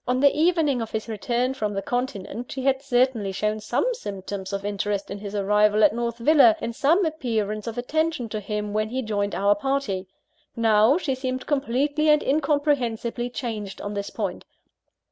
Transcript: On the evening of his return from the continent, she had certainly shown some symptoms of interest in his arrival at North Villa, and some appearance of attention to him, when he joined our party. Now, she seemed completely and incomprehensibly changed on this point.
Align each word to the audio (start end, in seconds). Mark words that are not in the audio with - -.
On 0.07 0.19
the 0.19 0.35
evening 0.35 0.81
of 0.81 0.89
his 0.89 1.07
return 1.07 1.53
from 1.53 1.75
the 1.75 1.81
continent, 1.83 2.51
she 2.51 2.63
had 2.63 2.81
certainly 2.81 3.31
shown 3.31 3.59
some 3.59 3.85
symptoms 3.93 4.51
of 4.51 4.65
interest 4.65 5.11
in 5.11 5.19
his 5.19 5.35
arrival 5.35 5.83
at 5.83 5.93
North 5.93 6.17
Villa, 6.17 6.55
and 6.59 6.75
some 6.75 7.05
appearance 7.05 7.67
of 7.67 7.77
attention 7.77 8.27
to 8.29 8.39
him, 8.39 8.73
when 8.73 8.89
he 8.89 9.03
joined 9.03 9.35
our 9.35 9.53
party. 9.53 10.07
Now, 10.55 10.97
she 10.97 11.13
seemed 11.13 11.45
completely 11.45 12.09
and 12.09 12.23
incomprehensibly 12.23 13.29
changed 13.29 13.79
on 13.79 13.93
this 13.93 14.09
point. 14.09 14.43